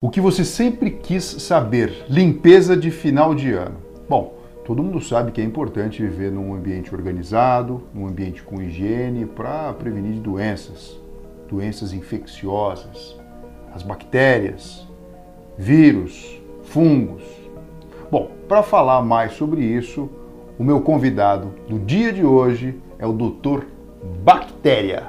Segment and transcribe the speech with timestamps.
[0.00, 3.78] O que você sempre quis saber: limpeza de final de ano.
[4.08, 4.32] Bom,
[4.64, 9.72] todo mundo sabe que é importante viver num ambiente organizado, num ambiente com higiene para
[9.72, 10.96] prevenir doenças,
[11.48, 13.18] doenças infecciosas,
[13.74, 14.86] as bactérias,
[15.58, 17.24] vírus, fungos.
[18.08, 20.08] Bom, para falar mais sobre isso,
[20.56, 23.64] o meu convidado do dia de hoje é o Dr.
[24.22, 25.08] Bactéria.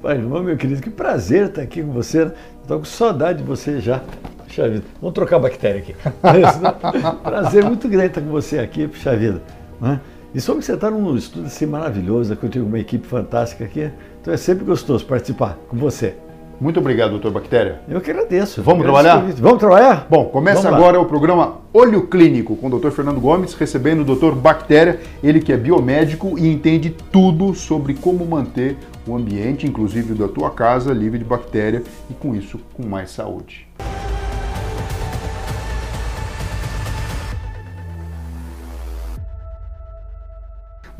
[0.00, 2.32] Pai, meu querido, que prazer estar aqui com você.
[2.62, 4.02] Estou com saudade de você já.
[4.50, 4.84] Puxa vida.
[5.00, 5.94] Vamos trocar a bactéria aqui.
[7.22, 9.40] prazer muito grande estar com você aqui, puxa vida.
[9.80, 10.00] Né?
[10.34, 13.64] E soube que você está num estudo assim maravilhoso, que eu tive uma equipe fantástica
[13.64, 13.90] aqui.
[14.20, 16.14] Então é sempre gostoso participar com você.
[16.60, 17.80] Muito obrigado, doutor Bactéria.
[17.88, 18.60] Eu que agradeço.
[18.60, 19.24] Vamos trabalhar?
[19.36, 20.06] Vamos trabalhar?
[20.10, 24.04] Bom, começa Vamos agora o programa Olho Clínico com o doutor Fernando Gomes, recebendo o
[24.04, 30.12] doutor Bactéria, ele que é biomédico e entende tudo sobre como manter o ambiente, inclusive
[30.12, 33.66] da tua casa, livre de bactéria e com isso com mais saúde.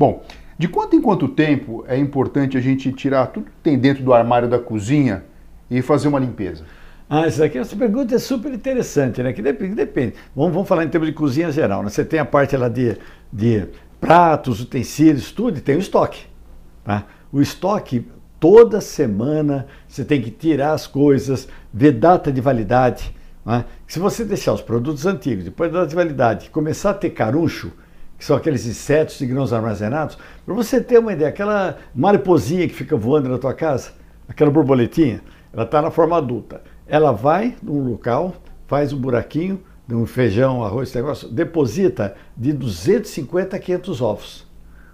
[0.01, 0.23] Bom,
[0.57, 4.11] de quanto em quanto tempo é importante a gente tirar tudo que tem dentro do
[4.11, 5.23] armário da cozinha
[5.69, 6.65] e fazer uma limpeza?
[7.07, 9.31] Ah, isso aqui, essa pergunta é super interessante, né?
[9.31, 9.75] Que depende.
[9.75, 10.15] depende.
[10.35, 11.83] Vamos, vamos falar em termos de cozinha geral.
[11.83, 11.89] Né?
[11.91, 12.97] Você tem a parte lá de,
[13.31, 13.67] de
[13.99, 16.25] pratos, utensílios, tudo, e tem o estoque.
[16.83, 17.05] Tá?
[17.31, 18.07] O estoque,
[18.39, 23.15] toda semana você tem que tirar as coisas, ver data de validade.
[23.45, 23.65] Né?
[23.85, 27.71] Se você deixar os produtos antigos, depois da data de validade, começar a ter caruncho,
[28.21, 32.73] que são aqueles insetos e grãos armazenados, para você ter uma ideia, aquela mariposinha que
[32.75, 33.93] fica voando na tua casa,
[34.29, 36.61] aquela borboletinha, ela está na forma adulta.
[36.85, 38.35] Ela vai num local,
[38.67, 44.47] faz um buraquinho, um feijão, arroz, esse negócio, deposita de 250 a 500 ovos.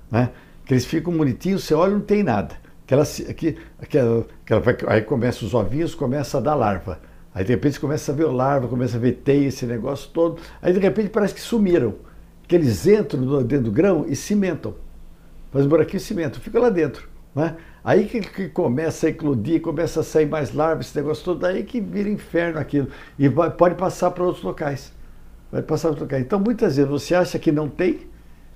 [0.09, 0.29] Né?
[0.65, 2.55] que eles ficam bonitinhos, você olha não tem nada.
[2.85, 7.01] Aquela, aqui, aquela, aquela, aí começa os ovinhos, começa a dar larva.
[7.35, 10.41] Aí de repente começa a ver larva, começa a ver teia, esse negócio todo.
[10.61, 12.06] Aí de repente parece que sumiram.
[12.47, 14.75] Que eles entram dentro do grão e cimentam.
[15.51, 17.07] Fazem um buraquinho e cimentam, fica lá dentro.
[17.35, 17.55] Né?
[17.83, 21.63] Aí que, que, começa a eclodir, começa a sair mais larvas, esse negócio todo, aí
[21.63, 22.89] que vira inferno aquilo.
[23.17, 24.91] E vai, pode passar para outros locais.
[25.51, 26.23] Vai passar para outros locais.
[26.23, 28.01] Então muitas vezes você acha que não tem,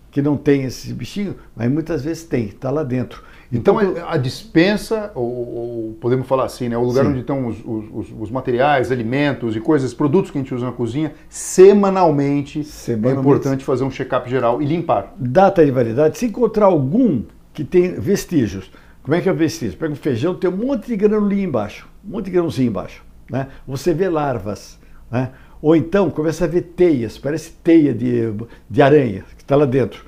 [0.10, 3.24] que não tem esse bichinho, mas muitas vezes tem, está lá dentro.
[3.52, 7.12] Então, então a dispensa, ou, ou, podemos falar assim, né, o lugar sim.
[7.12, 10.72] onde estão os, os, os, materiais, alimentos e coisas, produtos que a gente usa na
[10.72, 13.18] cozinha, semanalmente, semanalmente.
[13.18, 15.14] é importante fazer um check-up geral e limpar.
[15.18, 17.24] Data de validade, se encontrar algum
[17.54, 18.72] que tem vestígios,
[19.04, 19.78] como é que é o vestígio?
[19.78, 23.04] Pega um feijão, tem um monte de granulinho embaixo, um monte de grãozinho embaixo.
[23.30, 23.48] Né?
[23.68, 24.78] Você vê larvas,
[25.10, 25.32] né?
[25.62, 28.34] Ou então começa a ver teias, parece teia de,
[28.70, 30.04] de aranha que está lá dentro.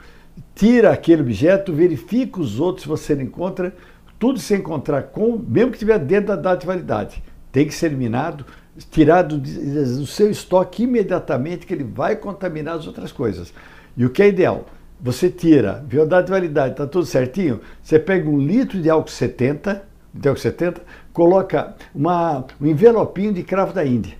[0.55, 3.75] Tira aquele objeto, verifica os outros se você não encontra,
[4.19, 7.87] tudo se encontrar com, mesmo que estiver dentro da data de validade, tem que ser
[7.87, 8.45] eliminado,
[8.91, 13.53] tirado do seu estoque imediatamente, que ele vai contaminar as outras coisas.
[13.97, 14.65] E o que é ideal?
[15.01, 18.89] Você tira, viu a data de validade, está tudo certinho, você pega um litro de
[18.89, 19.83] álcool 70,
[20.13, 20.81] de álcool 70,
[21.11, 24.15] coloca uma, um envelopinho de cravo da Índia.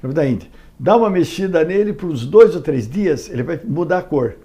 [0.00, 0.48] Cravo da Índia
[0.78, 4.36] dá uma mexida nele por uns dois ou três dias, ele vai mudar a cor.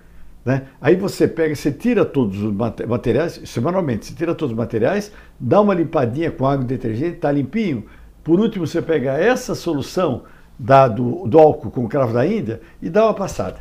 [0.44, 0.64] Né?
[0.80, 5.60] Aí você pega, você tira todos os materiais, semanalmente, você tira todos os materiais, dá
[5.62, 7.86] uma limpadinha com água e detergente, está limpinho.
[8.24, 10.24] Por último, você pega essa solução
[10.58, 13.58] da, do, do, álcool com cravo da Índia e dá uma passada.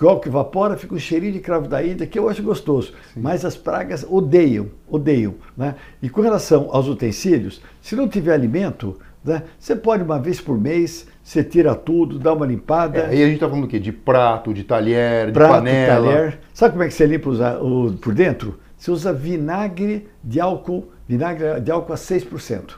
[0.00, 2.92] O álcool evapora, fica um cheirinho de cravo da Índia, que eu acho gostoso.
[3.14, 3.20] Sim.
[3.20, 5.34] Mas as pragas odeiam, odeiam.
[5.56, 5.74] Né?
[6.02, 10.60] E com relação aos utensílios, se não tiver alimento, né, você pode uma vez por
[10.60, 13.00] mês você tira tudo, dá uma limpada.
[13.00, 13.80] É, aí a gente está falando do quê?
[13.80, 16.06] De prato, de talher, prato, de panela.
[16.06, 16.38] Talher.
[16.54, 18.60] Sabe como é que você limpa o, por dentro?
[18.78, 22.76] Você usa vinagre de álcool, vinagre de álcool a 6%.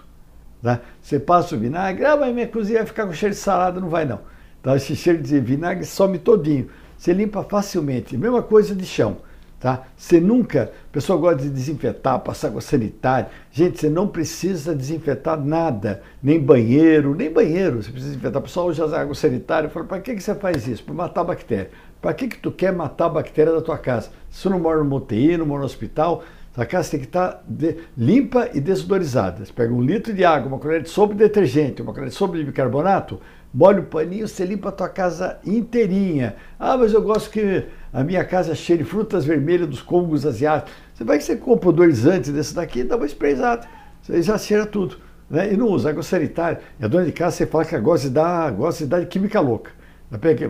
[0.62, 0.80] Tá?
[1.02, 3.90] Você passa o vinagre, ah, mas minha cozinha vai ficar com cheiro de salada, não
[3.90, 4.20] vai não.
[4.62, 6.68] Então esse cheiro de vinagre some todinho.
[6.96, 8.16] Você limpa facilmente.
[8.16, 9.18] Mesma coisa de chão.
[9.60, 9.88] Tá?
[9.96, 13.28] Você nunca, a pessoa gosta de desinfetar, passar água sanitária.
[13.50, 17.82] Gente, você não precisa desinfetar nada, nem banheiro, nem banheiro.
[17.82, 18.40] Você precisa desinfetar.
[18.40, 19.68] O pessoal usa água sanitária.
[19.68, 20.84] Fala, para que, que você faz isso?
[20.84, 21.70] Para matar a bactéria.
[22.00, 24.10] Para que, que tu quer matar a bactéria da tua casa?
[24.30, 26.22] Se você não mora no UTI, não mora no hospital,
[26.56, 29.44] a casa tem que estar tá de, limpa e desodorizada.
[29.44, 32.14] Você pega um litro de água, uma colher de sopa de detergente, uma colher de
[32.14, 33.20] sopa de bicarbonato,
[33.52, 36.36] molha o paninho, você limpa a tua casa inteirinha.
[36.58, 40.72] Ah, mas eu gosto que a minha casa cheire de frutas vermelhas dos congos asiáticos.
[40.94, 43.66] Você vai que você compra dois antes desse daqui dá uma sprayzada.
[44.02, 44.96] Você já cheira tudo.
[45.30, 45.52] Né?
[45.52, 46.60] E não usa água sanitária.
[46.80, 49.70] E a dona de casa, você fala que dar, gosta de dar de química louca.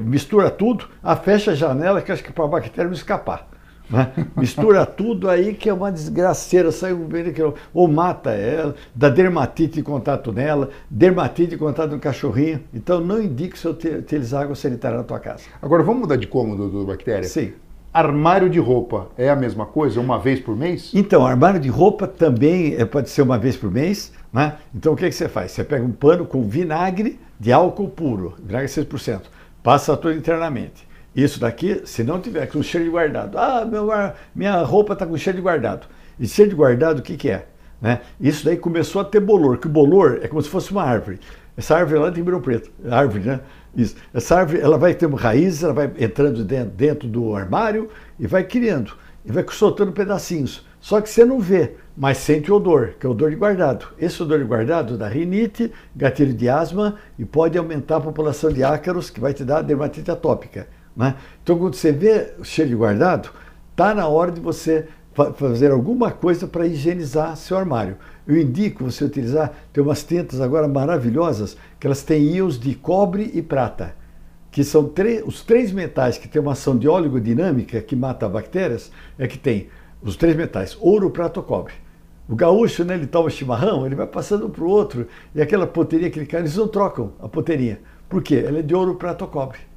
[0.01, 3.49] Mistura tudo, a fecha a janela, que acho que para a bactéria não escapar.
[3.90, 4.12] Né?
[4.37, 7.08] Mistura tudo aí que é uma desgraceira, sai um
[7.73, 12.61] ou mata ela, dá dermatite de contato nela, dermatite de contato no cachorrinho.
[12.73, 15.44] Então não indique você utilizar água sanitária na tua casa.
[15.61, 17.25] Agora vamos mudar de cômodo do bactéria?
[17.25, 17.52] Sim.
[17.93, 20.93] Armário de roupa é a mesma coisa, uma vez por mês?
[20.94, 24.12] Então, armário de roupa também é, pode ser uma vez por mês.
[24.32, 24.56] Né?
[24.75, 25.52] Então, o que, que você faz?
[25.52, 29.23] Você pega um pano com vinagre de álcool puro, vinagre 6%,
[29.62, 30.88] passa tudo internamente.
[31.19, 33.88] Isso daqui, se não tiver com cheiro de guardado, ah, meu,
[34.32, 35.88] minha roupa está com cheiro de guardado.
[36.17, 37.47] E cheiro de guardado, o que, que é?
[37.82, 38.03] Né?
[38.20, 41.19] Isso daí começou a ter bolor, que o bolor é como se fosse uma árvore.
[41.56, 43.41] Essa árvore lá tem Ribeirão Preto, árvore, né?
[43.76, 43.97] Isso.
[44.15, 48.44] Essa árvore ela vai ter raízes, ela vai entrando dentro, dentro do armário e vai
[48.44, 48.93] criando,
[49.25, 50.65] e vai soltando pedacinhos.
[50.81, 53.88] Só que você não vê, mas sente o odor, que é o odor de guardado.
[53.99, 58.62] Esse odor de guardado dá rinite, gatilho de asma e pode aumentar a população de
[58.62, 60.78] ácaros, que vai te dar dermatite atópica.
[60.99, 61.15] Né?
[61.43, 63.31] Então, quando você vê o cheiro guardado,
[63.71, 64.89] está na hora de você
[65.37, 67.97] fazer alguma coisa para higienizar seu armário.
[68.27, 73.31] Eu indico você utilizar, tem umas tintas agora maravilhosas, que elas têm íons de cobre
[73.33, 73.95] e prata,
[74.50, 74.93] que são
[75.25, 79.69] os três metais que têm uma ação de oligodinâmica que mata bactérias, é que tem
[80.03, 81.75] os três metais, ouro, prata ou cobre.
[82.29, 86.11] O gaúcho, né, ele toma chimarrão, ele vai passando para o outro, e aquela poteria
[86.11, 87.81] que ele cai, eles não trocam a poteirinha.
[88.09, 88.44] Por quê?
[88.47, 89.68] Ela é de ouro, prata ou cobre.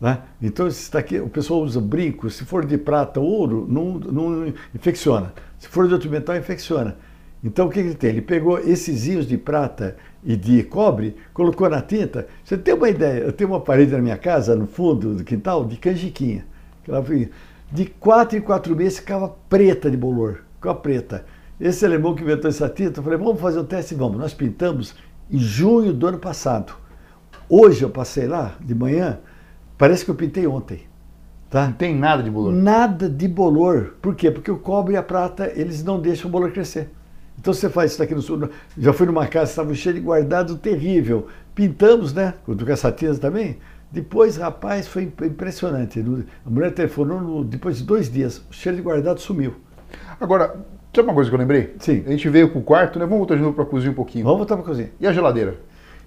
[0.00, 0.20] Né?
[0.42, 4.52] Então, está aqui, o pessoal usa brinco, se for de prata ou ouro, não, não
[4.74, 5.32] infecciona.
[5.58, 6.96] Se for de outro metal, infecciona.
[7.42, 8.10] Então, o que ele tem?
[8.10, 12.26] Ele pegou esses íons de prata e de cobre, colocou na tinta.
[12.44, 13.20] Você tem uma ideia?
[13.20, 16.44] Eu tenho uma parede na minha casa, no fundo do quintal, de canjiquinha.
[17.70, 21.24] De quatro em quatro meses ficava preta de bolor, ficava preta.
[21.60, 23.94] Esse alemão que inventou essa tinta, eu falei, vamos fazer um teste?
[23.94, 24.18] Vamos.
[24.18, 24.94] Nós pintamos
[25.30, 26.74] em junho do ano passado.
[27.48, 29.18] Hoje eu passei lá, de manhã,
[29.78, 30.82] Parece que eu pintei ontem.
[31.50, 31.66] Tá?
[31.66, 32.52] Não tem nada de bolor.
[32.52, 33.94] Nada de bolor.
[34.02, 34.30] Por quê?
[34.30, 36.90] Porque o cobre e a prata, eles não deixam o bolor crescer.
[37.38, 38.48] Então você faz isso aqui no sul.
[38.76, 41.28] Já fui numa casa, estava cheio de guardado terrível.
[41.54, 42.34] Pintamos, né?
[42.44, 43.58] Com essa tinta também.
[43.92, 46.04] Depois, rapaz, foi impressionante.
[46.44, 48.38] A mulher telefonou depois de dois dias.
[48.50, 49.54] O cheiro de guardado sumiu.
[50.20, 50.56] Agora,
[50.92, 51.74] sabe uma coisa que eu lembrei?
[51.78, 52.02] Sim.
[52.06, 53.04] A gente veio para o quarto, né?
[53.04, 54.24] Vamos voltar de novo para a cozinha um pouquinho.
[54.24, 54.90] Vamos voltar para a cozinha.
[54.98, 55.56] E a geladeira?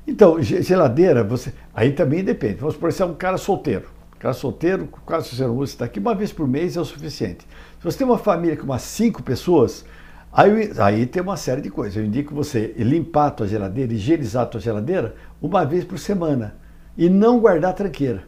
[0.09, 1.53] Então, geladeira, você.
[1.71, 2.56] Aí também depende.
[2.56, 3.85] Vamos supor, você é um cara solteiro.
[4.17, 7.47] Cara solteiro, quase você não está aqui, uma vez por mês é o suficiente.
[7.77, 9.85] Se você tem uma família com umas cinco pessoas,
[10.33, 11.95] aí, aí tem uma série de coisas.
[11.95, 16.55] Eu indico você limpar a tua geladeira, higienizar a tua geladeira uma vez por semana.
[16.97, 18.23] E não guardar tranqueira.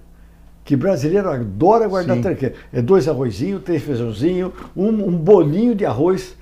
[0.64, 2.22] Que brasileiro adora guardar Sim.
[2.22, 2.56] tranqueira.
[2.72, 6.38] É dois arrozinhos, três feijãozinho, um, um bolinho de arroz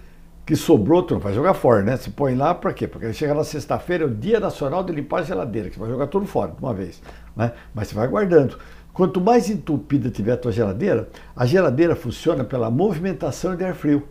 [0.49, 1.95] que sobrou, tu não vai jogar fora, né?
[1.95, 2.87] Você põe lá para quê?
[2.87, 5.91] Porque chega na sexta-feira, é o Dia Nacional de Limpar a Geladeira, que você vai
[5.91, 7.03] jogar tudo fora de uma vez,
[7.35, 7.51] né?
[7.71, 8.57] Mas você vai guardando.
[8.91, 14.01] Quanto mais entupida tiver a tua geladeira, a geladeira funciona pela movimentação de ar frio.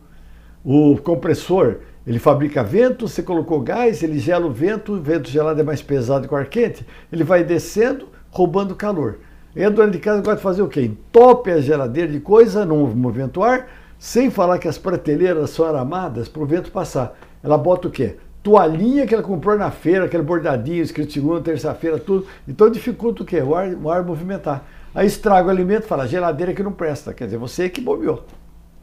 [0.64, 5.60] O compressor, ele fabrica vento, você colocou gás, ele gela o vento, o vento gelado
[5.60, 9.18] é mais pesado que o ar quente, ele vai descendo, roubando calor.
[9.56, 10.82] E a dona de casa gosta de fazer o quê?
[10.82, 13.66] Entope a geladeira de coisa, não movimenta o ar,
[13.98, 17.18] sem falar que as prateleiras são aramadas para o vento passar.
[17.42, 18.16] Ela bota o quê?
[18.42, 22.26] Toalhinha que ela comprou na feira, aquele bordadinho, escrito segunda, terça-feira, tudo.
[22.46, 23.42] Então dificulta o quê?
[23.42, 24.64] O ar, o ar movimentar.
[24.94, 27.12] Aí estraga o alimento, fala, geladeira que não presta.
[27.12, 28.24] Quer dizer, você que bobeou.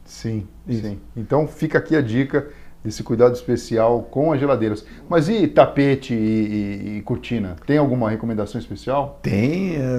[0.03, 0.81] Sim, Isso.
[0.81, 0.99] sim.
[1.15, 2.47] Então fica aqui a dica
[2.85, 4.85] esse cuidado especial com as geladeiras.
[5.09, 7.55] Mas e tapete e, e, e cortina?
[7.65, 9.19] Tem alguma recomendação especial?
[9.23, 9.75] Tem.
[9.75, 9.97] É,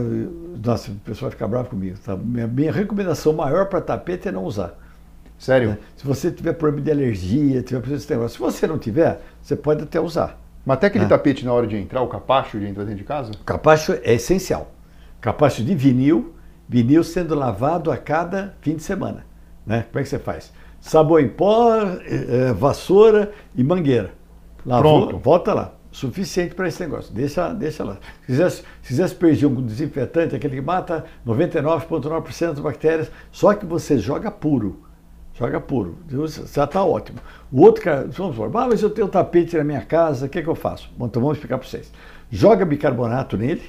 [0.64, 1.98] nossa, o pessoal fica bravo comigo.
[2.04, 2.16] Tá?
[2.16, 4.78] Minha, minha recomendação maior para tapete é não usar.
[5.38, 5.70] Sério?
[5.70, 5.78] Né?
[5.96, 9.54] Se você tiver problema de alergia, tiver problema de negócio, se você não tiver, você
[9.54, 10.40] pode até usar.
[10.64, 11.10] Mas até aquele né?
[11.10, 13.32] tapete na hora de entrar, o capacho de entrar dentro de casa?
[13.44, 14.72] Capacho é essencial.
[15.20, 16.34] Capacho de vinil,
[16.68, 19.24] vinil sendo lavado a cada fim de semana.
[19.64, 19.84] Né?
[19.90, 20.52] Como é que você faz?
[20.80, 21.72] Sabão em pó,
[22.04, 24.12] é, vassoura e mangueira.
[24.64, 25.22] Lavou, Pronto.
[25.22, 25.72] volta lá.
[25.90, 27.14] Suficiente para esse negócio.
[27.14, 27.96] Deixa, deixa lá.
[28.20, 33.64] Se quiser, se quiser aspergir um desinfetante, aquele que mata 99,9% das bactérias, só que
[33.64, 34.85] você joga puro.
[35.38, 35.98] Joga puro.
[36.52, 37.18] Já está ótimo.
[37.52, 40.28] O outro cara, vamos falar, ah, mas eu tenho um tapete na minha casa, o
[40.28, 40.90] que, é que eu faço?
[40.96, 41.92] Bom, então vamos explicar para vocês.
[42.30, 43.62] Joga bicarbonato nele,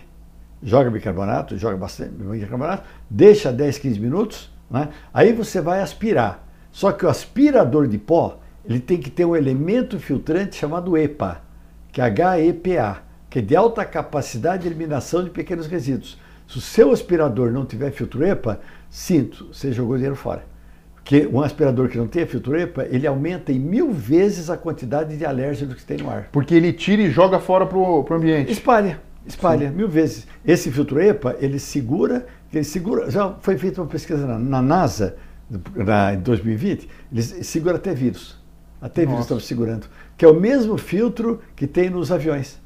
[0.64, 4.90] joga bicarbonato, joga bastante bicarbonato, deixa 10, 15 minutos, né?
[5.14, 6.48] aí você vai aspirar.
[6.72, 11.42] Só que o aspirador de pó, ele tem que ter um elemento filtrante chamado EPA,
[11.92, 16.18] que é HEPA, que é de alta capacidade de eliminação de pequenos resíduos.
[16.48, 20.57] Se o seu aspirador não tiver filtro EPA, sinto, você jogou dinheiro fora
[21.08, 25.16] que um aspirador que não tem filtro EPA, ele aumenta em mil vezes a quantidade
[25.16, 26.28] de alérgenos que tem no ar.
[26.34, 28.52] Porque ele tira e joga fora para o ambiente.
[28.52, 29.76] Espalha, espalha Sim.
[29.76, 30.28] mil vezes.
[30.46, 35.16] Esse filtro EPA, ele segura, ele segura, já foi feita uma pesquisa na, na NASA,
[35.74, 38.38] na, em 2020, eles seguram até vírus.
[38.82, 39.88] Até vírus estão segurando.
[40.18, 42.60] Que é o mesmo filtro que tem nos aviões.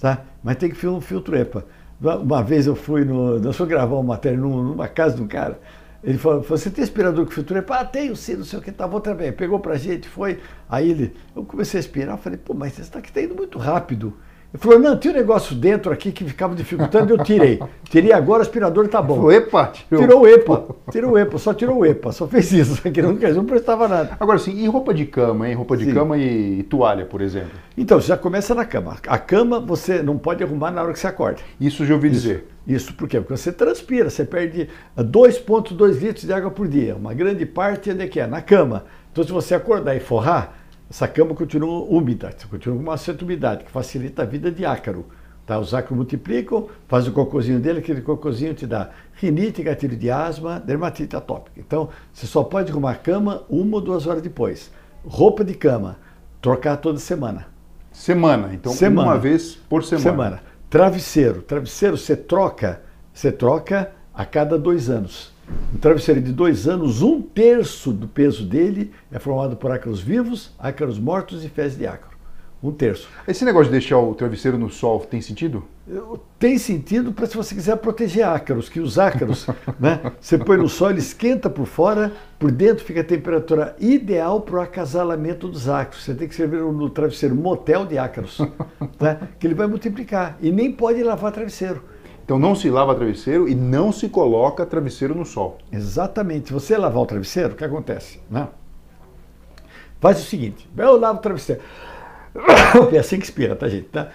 [0.00, 0.24] Tá?
[0.42, 1.64] Mas tem que ser um filtro EPA.
[2.00, 3.38] Uma vez eu fui no.
[3.38, 5.60] Nós fomos gravar uma matéria numa casa de um cara.
[6.02, 7.80] Ele falou, você tem aspirador com filtro EPA?
[7.80, 9.32] Ah, tenho sim, não sei o que, tá bom também.
[9.32, 10.40] Pegou pra gente, foi.
[10.68, 13.58] Aí ele, eu comecei a aspirar, falei, pô, mas você está aqui tá indo muito
[13.58, 14.16] rápido.
[14.52, 17.60] Ele falou, não, tinha um negócio dentro aqui que ficava dificultando, eu tirei.
[17.84, 19.20] Tirei agora, o aspirador tá bom.
[19.20, 19.72] O EPA?
[19.88, 20.02] Tirou.
[20.02, 23.12] tirou o EPA, tirou o EPA, só tirou o EPA, só fez isso, que não,
[23.12, 24.16] não prestava nada.
[24.18, 25.54] Agora sim, e roupa de cama, hein?
[25.54, 25.94] Roupa de Sim.
[25.94, 27.52] cama e, e, toalha, por exemplo?
[27.78, 28.96] Então, já começa na cama.
[29.06, 31.40] A cama você não pode arrumar na hora que você acorda.
[31.60, 32.48] Isso já ouvi isso, dizer.
[32.66, 33.20] Isso por quê?
[33.20, 36.96] Porque você transpira, você perde 2,2 litros de água por dia.
[36.96, 38.26] Uma grande parte onde é que é?
[38.26, 38.84] Na cama.
[39.12, 40.59] Então, se você acordar e forrar,
[40.90, 45.06] essa cama continua úmida, continua com uma certa umidade, que facilita a vida de ácaro.
[45.46, 45.56] Tá?
[45.56, 50.58] Os ácaros multiplicam, faz o cocôzinho dele, aquele cocôzinho te dá rinite, gatilho de asma,
[50.58, 51.60] dermatite atópica.
[51.60, 54.72] Então, você só pode arrumar a cama uma ou duas horas depois.
[55.04, 55.96] Roupa de cama,
[56.42, 57.46] trocar toda semana.
[57.92, 59.10] Semana, então semana.
[59.10, 60.10] uma vez por semana.
[60.10, 60.42] Semana.
[60.68, 62.82] Travesseiro, travesseiro você troca,
[63.12, 65.32] você troca a cada dois anos.
[65.74, 70.52] Um travesseiro de dois anos, um terço do peso dele é formado por ácaros vivos,
[70.58, 72.10] ácaros mortos e fezes de ácaro.
[72.62, 73.08] Um terço.
[73.26, 75.64] Esse negócio de deixar o travesseiro no sol tem sentido?
[76.38, 79.46] Tem sentido para se você quiser proteger ácaros, que os ácaros,
[79.80, 80.12] né?
[80.20, 84.56] Você põe no sol, ele esquenta por fora, por dentro fica a temperatura ideal para
[84.56, 86.04] o acasalamento dos ácaros.
[86.04, 88.38] Você tem que servir no travesseiro motel de ácaros,
[89.00, 89.28] né?
[89.38, 90.36] que ele vai multiplicar.
[90.42, 91.82] E nem pode lavar travesseiro.
[92.24, 95.58] Então não se lava travesseiro e não se coloca travesseiro no sol.
[95.72, 96.48] Exatamente.
[96.48, 98.20] Se você lavar o travesseiro, o que acontece?
[98.30, 98.48] Né?
[100.00, 101.60] Faz o seguinte, eu lavo o travesseiro.
[102.92, 103.88] É assim que expira, tá, gente?
[103.88, 104.08] Tá?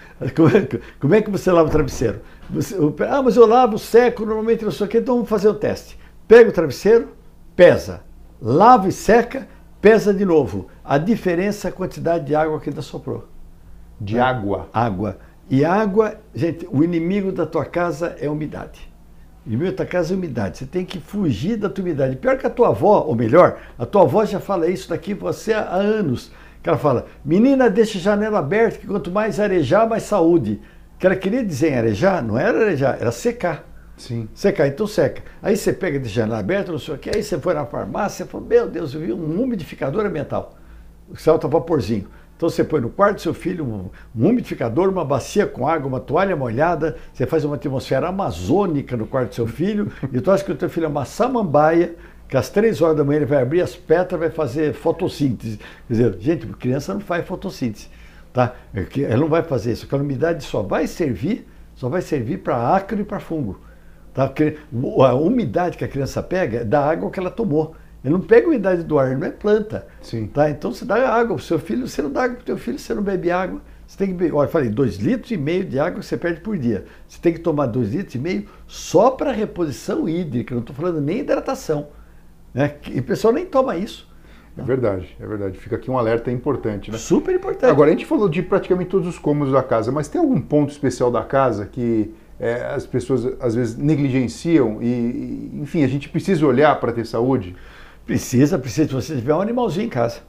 [0.98, 2.20] Como, é, que você lava o travesseiro?
[2.50, 2.76] Você,
[3.08, 5.98] ah, mas eu lavo, seco, normalmente não sei o quê, então vamos fazer o teste.
[6.26, 7.08] Pega o travesseiro,
[7.54, 8.02] pesa,
[8.40, 9.46] lava e seca,
[9.80, 10.68] pesa de novo.
[10.84, 13.26] A diferença é a quantidade de água que ainda soprou.
[14.00, 14.20] De né?
[14.20, 14.68] água?
[14.72, 15.18] Água.
[15.48, 18.92] E água, gente, o inimigo da tua casa é a umidade.
[19.44, 20.58] O inimigo da tua casa é a umidade.
[20.58, 22.16] Você tem que fugir da tua umidade.
[22.16, 25.52] Pior que a tua avó, ou melhor, a tua avó já fala isso daqui você
[25.52, 26.32] há anos.
[26.62, 30.60] Que ela fala, menina, deixa a janela aberta, que quanto mais arejar, mais saúde.
[30.96, 33.64] O que ela queria dizer em arejar, não era arejar, era secar.
[33.96, 34.28] Sim.
[34.34, 35.22] Secar, então seca.
[35.40, 38.24] Aí você pega de janela aberta, não sei o que, aí você foi na farmácia
[38.24, 40.54] e falou, meu Deus, eu vi um umidificador ambiental.
[41.14, 42.08] Salta vaporzinho.
[42.36, 45.88] Então você põe no quarto do seu filho um, um, umidificador, uma bacia com água,
[45.88, 50.30] uma toalha molhada, você faz uma atmosfera amazônica no quarto do seu filho, e tu
[50.30, 51.94] acha que o teu filho é uma samambaia,
[52.28, 55.58] que às três horas da manhã ele vai abrir as pétalas vai fazer fotossíntese.
[55.86, 57.88] Quer dizer, gente, criança não faz fotossíntese.
[58.32, 58.54] Tá?
[58.74, 59.88] É ela não vai fazer isso.
[59.90, 63.60] A umidade só vai servir, só vai servir para acro e para fungo.
[64.12, 64.26] Tá?
[64.26, 64.58] Porque
[65.00, 67.74] a umidade que a criança pega é da água que ela tomou.
[68.06, 69.84] Ele não pega a umidade do ar, ele não é planta.
[70.00, 70.28] Sim.
[70.28, 70.48] Tá?
[70.48, 72.56] Então você dá água para o seu filho, você não dá água para o seu
[72.56, 73.60] filho, você não bebe água.
[73.84, 76.16] Você tem que beber, olha, eu falei, dois litros e meio de água que você
[76.16, 76.84] perde por dia.
[77.08, 81.00] Você tem que tomar dois litros e meio só para reposição hídrica, não estou falando
[81.00, 81.88] nem hidratação.
[82.54, 82.76] Né?
[82.92, 84.08] E o pessoal nem toma isso.
[84.56, 85.58] É verdade, é verdade.
[85.58, 86.96] Fica aqui um alerta importante, né?
[86.96, 87.68] Super importante.
[87.68, 90.70] Agora, a gente falou de praticamente todos os cômodos da casa, mas tem algum ponto
[90.70, 96.46] especial da casa que é, as pessoas às vezes negligenciam e, enfim, a gente precisa
[96.46, 97.54] olhar para ter saúde?
[98.06, 98.88] Precisa, precisa.
[98.88, 100.20] Se você tiver um animalzinho em casa.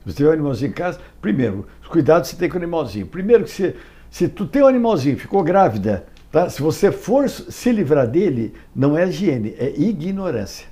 [0.00, 2.58] Se você tiver um animalzinho em casa, primeiro, os cuidados que você tem com o
[2.58, 3.06] animalzinho.
[3.06, 3.74] Primeiro que se,
[4.10, 6.50] se tu tem um animalzinho, ficou grávida, tá?
[6.50, 10.66] Se você for se livrar dele, não é higiene, é ignorância.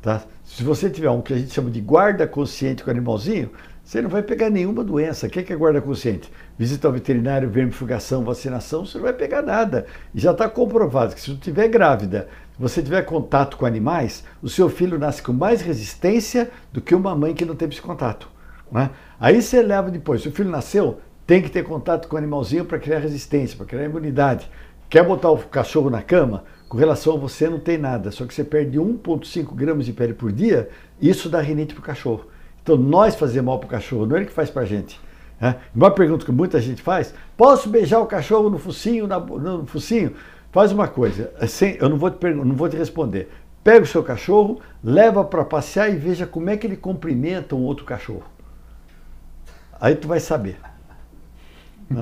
[0.00, 0.22] Tá?
[0.44, 3.50] Se você tiver um que a gente chama de guarda consciente com o animalzinho,
[3.84, 5.26] você não vai pegar nenhuma doença.
[5.26, 6.30] O que é, é guarda consciente?
[6.56, 9.84] Visita ao veterinário, vermifugação, vacinação, você não vai pegar nada.
[10.14, 12.28] E já está comprovado que se você estiver grávida
[12.60, 17.16] você tiver contato com animais, o seu filho nasce com mais resistência do que uma
[17.16, 18.28] mãe que não teve esse contato.
[18.70, 18.90] Né?
[19.18, 22.66] Aí você leva depois, se o filho nasceu, tem que ter contato com o animalzinho
[22.66, 24.50] para criar resistência, para criar imunidade.
[24.90, 26.44] Quer botar o cachorro na cama?
[26.68, 30.12] Com relação a você não tem nada, só que você perde 1,5 gramas de pele
[30.12, 30.68] por dia,
[31.00, 32.26] isso dá rinite para o cachorro.
[32.62, 35.00] Então nós fazemos mal para o cachorro, não é ele que faz para a gente.
[35.40, 35.56] Né?
[35.74, 39.06] Uma pergunta que muita gente faz: posso beijar o cachorro no focinho?
[39.06, 40.12] no focinho?
[40.52, 41.32] Faz uma coisa,
[41.78, 43.30] eu não vou, te não vou te responder.
[43.62, 47.62] Pega o seu cachorro, leva para passear e veja como é que ele cumprimenta um
[47.62, 48.24] outro cachorro.
[49.80, 50.58] Aí tu vai saber.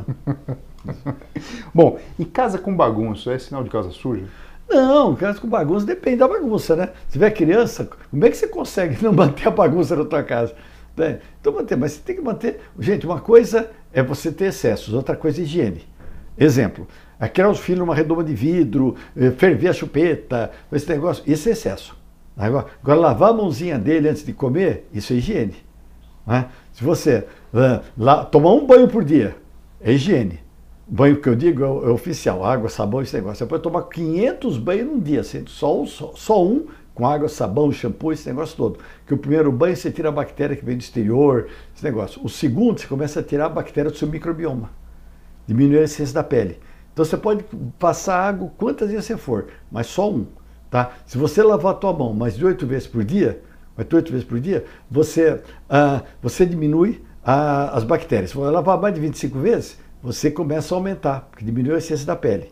[1.74, 4.24] Bom, e casa com bagunça é sinal de casa suja?
[4.68, 6.90] Não, casa com bagunça depende da bagunça, né?
[7.06, 10.54] Se tiver criança, como é que você consegue não manter a bagunça na tua casa?
[10.96, 11.20] Né?
[11.40, 12.60] Então manter, mas você tem que manter.
[12.78, 15.86] Gente, uma coisa é você ter excessos, outra coisa é higiene.
[16.36, 16.86] Exemplo,
[17.26, 21.52] criar os filhos numa redoma de vidro, eh, ferver a chupeta, esse negócio, isso é
[21.52, 21.96] excesso.
[22.36, 25.56] Agora, agora, lavar a mãozinha dele antes de comer, isso é higiene.
[26.24, 26.46] Né?
[26.72, 29.34] Se você uh, lá, tomar um banho por dia,
[29.80, 30.38] é higiene.
[30.86, 33.38] Banho que eu digo é, é oficial, água, sabão, esse negócio.
[33.38, 37.70] Você pode tomar 500 banhos num dia, assim, só, só, só um com água, sabão,
[37.72, 38.78] shampoo, esse negócio todo.
[39.06, 42.20] Que o primeiro banho você tira a bactéria que vem do exterior, esse negócio.
[42.24, 44.70] O segundo, você começa a tirar a bactéria do seu microbioma,
[45.46, 46.58] diminuir a essência da pele.
[46.98, 47.44] Então você pode
[47.78, 50.26] passar água quantas vezes você for, mas só um.
[50.68, 50.90] Tá?
[51.06, 53.40] Se você lavar a tua mão mais de oito vezes por dia,
[53.76, 55.40] mais de oito vezes por dia, você,
[55.70, 58.30] ah, você diminui ah, as bactérias.
[58.30, 62.04] Se você lavar mais de 25 vezes, você começa a aumentar, porque diminui a essência
[62.04, 62.50] da pele.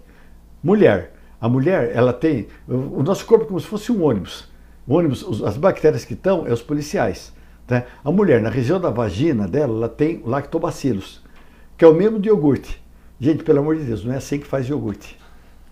[0.62, 1.15] Mulher.
[1.41, 2.47] A mulher, ela tem.
[2.69, 4.49] O nosso corpo é como se fosse um ônibus.
[4.87, 7.33] O ônibus, as bactérias que estão, é os policiais.
[7.67, 7.83] Tá?
[8.05, 11.21] A mulher, na região da vagina dela, ela tem lactobacilos,
[11.76, 12.86] que é o mesmo de iogurte.
[13.19, 15.19] Gente, pelo amor de Deus, não é assim que faz iogurte.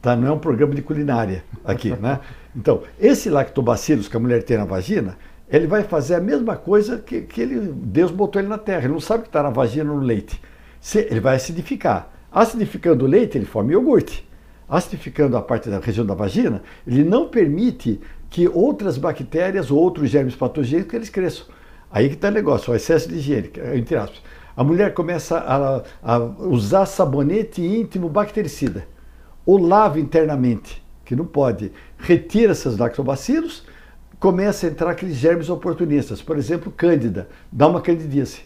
[0.00, 0.16] Tá?
[0.16, 2.20] Não é um programa de culinária aqui, né?
[2.56, 5.16] Então, esse lactobacilos que a mulher tem na vagina,
[5.48, 8.84] ele vai fazer a mesma coisa que, que ele, Deus botou ele na terra.
[8.84, 10.40] Ele não sabe que está na vagina no leite.
[10.80, 12.10] Se, ele vai acidificar.
[12.32, 14.28] Acidificando o leite, ele forma iogurte.
[14.68, 20.08] Acidificando a parte da região da vagina, ele não permite que outras bactérias ou outros
[20.08, 21.46] germes patogênicos eles cresçam.
[21.90, 24.20] Aí que está o negócio, o excesso de higiene, entre aspas
[24.56, 25.82] a mulher começa a,
[26.14, 28.86] a usar sabonete íntimo bactericida,
[29.44, 33.66] ou lava internamente, que não pode, retira esses lactobacilos,
[34.18, 38.42] começa a entrar aqueles germes oportunistas, por exemplo, cândida, dá uma candidíase.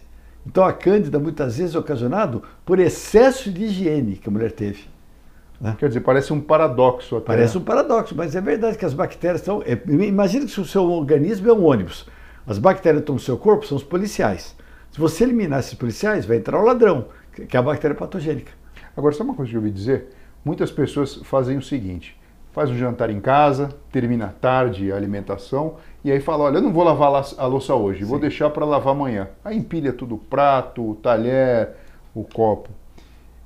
[0.46, 4.86] Então a cândida muitas vezes é ocasionado por excesso de higiene que a mulher teve.
[5.60, 5.76] Né?
[5.78, 7.26] Quer dizer, parece um paradoxo até.
[7.26, 9.62] Parece um paradoxo, mas é verdade que as bactérias estão.
[9.62, 12.06] É, imagina que o seu organismo é um ônibus.
[12.46, 14.56] As bactérias que estão no seu corpo são os policiais.
[14.98, 17.04] Se você eliminar esses policiais, vai entrar o ladrão,
[17.48, 18.50] que é a bactéria patogênica.
[18.96, 20.08] Agora, só uma coisa que eu ouvi dizer:
[20.44, 22.18] muitas pessoas fazem o seguinte:
[22.50, 26.72] faz um jantar em casa, termina tarde a alimentação e aí fala: olha, eu não
[26.72, 28.06] vou lavar a louça hoje, Sim.
[28.06, 29.28] vou deixar para lavar amanhã.
[29.44, 31.76] Aí empilha tudo o prato, o talher,
[32.12, 32.68] o copo.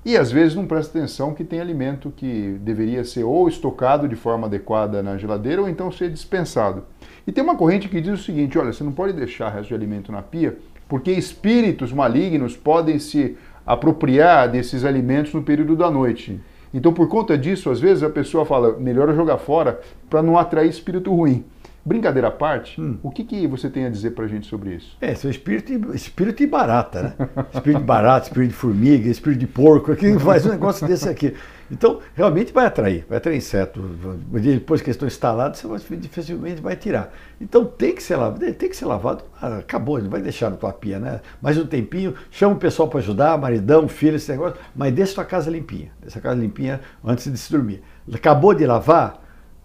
[0.06, 4.16] E às vezes não presta atenção que tem alimento que deveria ser ou estocado de
[4.16, 6.84] forma adequada na geladeira ou então ser dispensado.
[7.26, 9.74] E tem uma corrente que diz o seguinte: olha, você não pode deixar resto de
[9.74, 10.56] alimento na pia
[10.92, 16.38] porque espíritos malignos podem se apropriar desses alimentos no período da noite.
[16.74, 20.68] Então, por conta disso, às vezes a pessoa fala, melhor jogar fora para não atrair
[20.68, 21.46] espírito ruim.
[21.84, 22.96] Brincadeira à parte, hum.
[23.02, 24.96] o que, que você tem a dizer para a gente sobre isso?
[25.00, 27.28] É, seu espírito, espírito de barata, né?
[27.52, 31.34] Espírito de barata, espírito de formiga, espírito de porco, quem faz um negócio desse aqui.
[31.72, 33.80] Então, realmente vai atrair, vai atrair inseto.
[34.30, 37.12] Depois que estão instalados, você dificilmente vai tirar.
[37.40, 40.56] Então tem que ser lavado, tem que ser lavado, ah, acabou, não vai deixar na
[40.56, 41.20] tua pia, né?
[41.40, 45.24] Mais um tempinho, chama o pessoal para ajudar, maridão, filho, esse negócio, mas deixa tua
[45.24, 47.82] casa limpinha, deixa a casa limpinha antes de se dormir.
[48.12, 49.21] Acabou de lavar,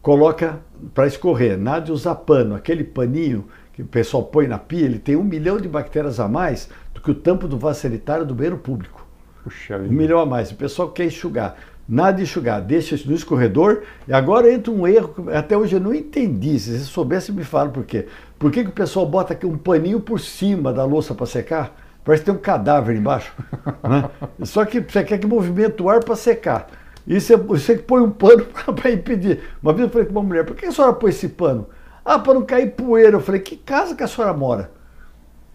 [0.08, 0.62] coloca
[0.93, 3.43] para escorrer, nada de usar pano, aquele paninho
[3.74, 7.02] que o pessoal põe na pia, ele tem um milhão de bactérias a mais do
[7.02, 9.06] que o tampo do vaso sanitário do banheiro público.
[9.43, 10.50] Puxa, um milhão a mais.
[10.50, 11.58] O pessoal quer enxugar.
[11.89, 13.82] Nada de enxugar, deixa isso no escorredor.
[14.08, 16.58] E agora entra um erro que até hoje eu não entendi.
[16.58, 18.08] Se você soubesse, me fala por quê.
[18.39, 21.76] Por que, que o pessoal bota aqui um paninho por cima da louça para secar?
[22.06, 23.34] Parece que tem um cadáver embaixo.
[23.84, 24.10] Né?
[24.43, 26.70] Só que você quer que movimente o ar para secar.
[27.08, 29.39] E você, você põe um pano para impedir.
[29.63, 31.67] Uma vez eu falei com uma mulher, por que a senhora põe esse pano?
[32.04, 33.15] Ah, para não cair poeira.
[33.15, 34.72] Eu falei, que casa que a senhora mora?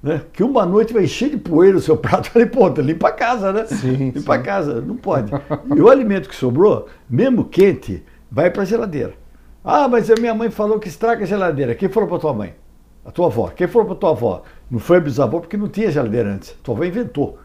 [0.03, 0.23] Né?
[0.33, 2.27] Que uma noite vai encher de poeira o seu prato.
[2.29, 3.67] Eu falei, pô, limpa a casa, né?
[3.67, 4.41] Sim, limpa sim.
[4.41, 5.31] a casa, não pode.
[5.77, 9.13] E o alimento que sobrou, mesmo quente, vai para a geladeira.
[9.63, 11.75] Ah, mas a minha mãe falou que estraga a geladeira.
[11.75, 12.55] Quem falou para tua mãe?
[13.05, 13.49] A tua avó.
[13.49, 14.43] Quem falou para tua avó?
[14.71, 16.57] Não foi a bisavó porque não tinha geladeira antes.
[16.63, 17.39] Tua avó inventou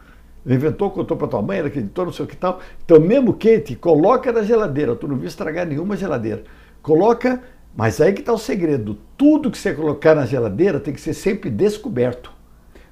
[0.54, 2.60] inventou, contou para tua mãe, ela acreditou, não sei o que tal.
[2.84, 4.94] Então, mesmo quente, coloca na geladeira.
[4.94, 6.44] Tu não viu estragar nenhuma geladeira.
[6.82, 7.42] Coloca,
[7.76, 8.98] mas aí que está o segredo.
[9.16, 12.38] Tudo que você colocar na geladeira tem que ser sempre descoberto.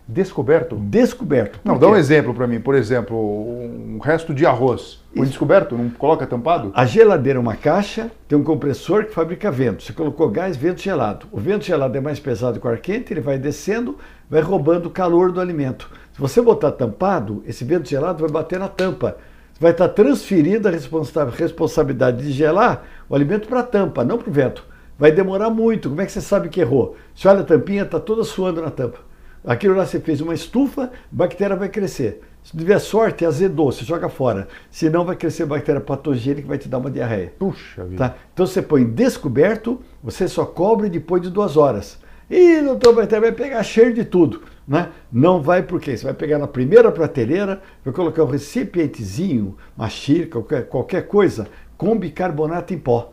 [0.09, 0.77] Descoberto?
[0.77, 1.59] Descoberto.
[1.65, 2.61] Não, dá um exemplo para mim.
[2.61, 5.01] Por exemplo, um resto de arroz.
[5.17, 5.77] Foi descoberto?
[5.77, 6.71] Não coloca tampado?
[6.75, 9.83] A geladeira é uma caixa, tem um compressor que fabrica vento.
[9.83, 11.27] Você colocou gás, vento gelado.
[11.33, 13.99] O vento gelado é mais pesado que o ar quente, ele vai descendo,
[14.31, 15.91] vai roubando o calor do alimento.
[16.17, 19.19] Se você botar tampado, esse vento gelado vai bater na tampa.
[19.61, 24.33] Vai estar transferindo a responsabilidade de gelar o alimento para a tampa, não para o
[24.33, 24.65] vento.
[24.99, 25.91] Vai demorar muito.
[25.91, 26.97] Como é que você sabe que errou?
[27.15, 28.97] Se olha a tampinha, está toda suando na tampa.
[29.45, 32.23] Aquilo lá você fez uma estufa, a bactéria vai crescer.
[32.43, 34.49] Se tiver sorte, azedou, você joga fora.
[34.71, 37.35] Senão vai crescer bactéria patogênica que vai te dar uma diarreia.
[37.39, 38.09] Puxa vida.
[38.09, 38.17] Tá?
[38.33, 41.99] Então você põe descoberto, você só cobre depois de duas horas.
[42.29, 44.43] E doutor bactéria vai pegar cheiro de tudo.
[44.67, 44.91] Né?
[45.13, 50.31] Não vai porque você vai pegar na primeira prateleira, vai colocar um recipientezinho, uma xícara,
[50.31, 53.13] qualquer, qualquer coisa, com bicarbonato em pó.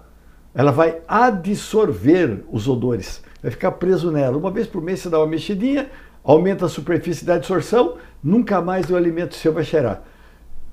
[0.55, 4.37] ela vai absorver os odores, vai ficar preso nela.
[4.37, 5.89] Uma vez por mês você dá uma mexidinha,
[6.23, 10.03] aumenta a superfície da absorção, nunca mais o alimento seu vai cheirar.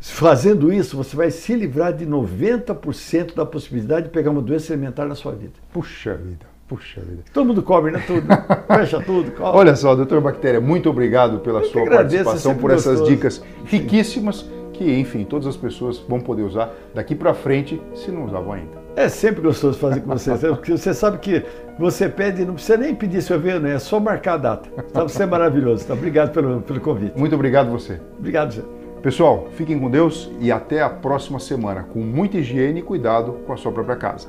[0.00, 5.04] Fazendo isso, você vai se livrar de 90% da possibilidade de pegar uma doença alimentar
[5.04, 5.52] na sua vida.
[5.72, 7.24] Puxa vida, puxa vida.
[7.32, 8.00] Todo mundo cobre, né?
[8.06, 8.26] Tudo.
[8.72, 9.58] Fecha tudo, cobre.
[9.58, 13.10] Olha só, doutor Bactéria, muito obrigado pela Eu sua agradeço, participação, é por essas gostoso.
[13.10, 18.24] dicas riquíssimas que, enfim, todas as pessoas vão poder usar daqui para frente, se não
[18.24, 18.80] usavam ainda.
[18.94, 21.44] É sempre gostoso fazer com você, porque você sabe que
[21.76, 24.82] você pede, não precisa nem pedir seu evento, é só marcar a data.
[24.92, 25.02] Tá?
[25.02, 25.86] Você é maravilhoso.
[25.86, 25.94] Tá?
[25.94, 27.18] Obrigado pelo, pelo convite.
[27.18, 28.00] Muito obrigado você.
[28.18, 28.62] Obrigado, Zé.
[29.02, 33.52] Pessoal, fiquem com Deus e até a próxima semana, com muita higiene e cuidado com
[33.52, 34.28] a sua própria casa.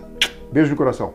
[0.52, 1.14] Beijo de coração.